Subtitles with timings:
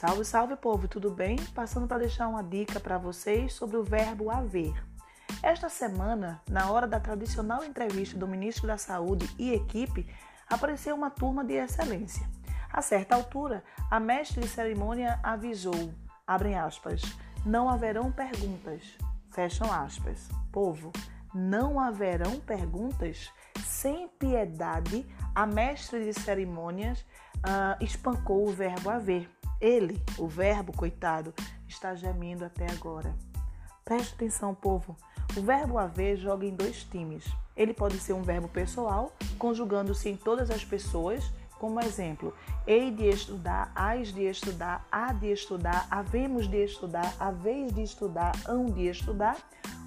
[0.00, 1.36] Salve, salve povo, tudo bem?
[1.54, 4.72] Passando para deixar uma dica para vocês sobre o verbo haver.
[5.42, 10.08] Esta semana, na hora da tradicional entrevista do ministro da Saúde e equipe,
[10.48, 12.26] apareceu uma turma de excelência.
[12.72, 15.92] A certa altura, a mestre de cerimônia avisou,
[16.26, 17.02] abrem aspas,
[17.44, 18.96] não haverão perguntas,
[19.30, 20.30] fecham aspas.
[20.50, 20.90] Povo,
[21.34, 23.30] não haverão perguntas?
[23.66, 29.28] Sem piedade, a mestre de cerimônias uh, espancou o verbo haver
[29.60, 31.34] ele, o verbo, coitado,
[31.68, 33.14] está gemindo até agora.
[33.84, 34.96] Preste atenção, povo.
[35.36, 37.24] O verbo haver joga em dois times.
[37.56, 42.34] Ele pode ser um verbo pessoal, conjugando-se em todas as pessoas, como exemplo,
[42.66, 48.32] hei de estudar, hás de estudar, há de estudar, havemos de estudar, haveis de estudar,
[48.46, 49.36] hão de estudar,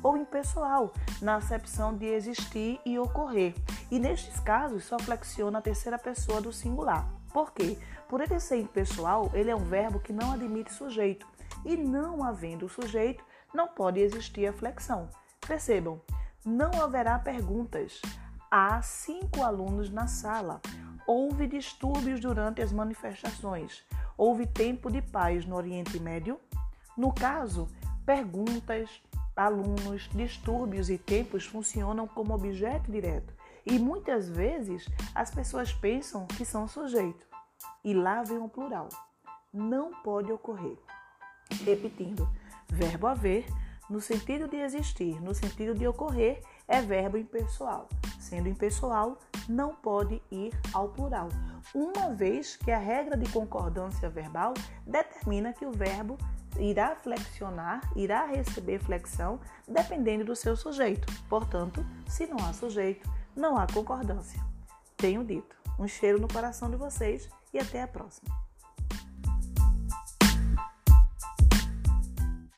[0.04, 3.56] ou impessoal, na acepção de existir e ocorrer.
[3.90, 7.10] E nestes casos só flexiona a terceira pessoa do singular.
[7.34, 7.78] Por quê?
[8.08, 11.26] Por ele ser impessoal, ele é um verbo que não admite sujeito.
[11.66, 15.10] E não havendo sujeito, não pode existir a flexão.
[15.46, 16.00] Percebam,
[16.46, 18.02] não haverá perguntas.
[18.52, 20.62] Há cinco alunos na sala.
[21.08, 23.84] Houve distúrbios durante as manifestações.
[24.18, 26.40] Houve tempo de paz no Oriente Médio.
[26.96, 27.68] No caso,
[28.06, 29.02] perguntas,
[29.36, 33.34] alunos, distúrbios e tempos funcionam como objeto direto.
[33.66, 37.26] E muitas vezes as pessoas pensam que são sujeito.
[37.84, 38.90] E lá vem o plural.
[39.54, 40.78] Não pode ocorrer.
[41.64, 42.28] Repetindo,
[42.70, 43.46] verbo haver,
[43.90, 47.88] no sentido de existir, no sentido de ocorrer, é verbo impessoal.
[48.20, 51.30] Sendo impessoal, não pode ir ao plural,
[51.76, 54.54] uma vez que a regra de concordância verbal
[54.86, 56.18] determina que o verbo
[56.58, 61.06] irá flexionar, irá receber flexão, dependendo do seu sujeito.
[61.28, 64.40] Portanto, se não há sujeito, não há concordância.
[64.98, 65.56] Tenho dito.
[65.80, 68.30] Um cheiro no coração de vocês e até a próxima.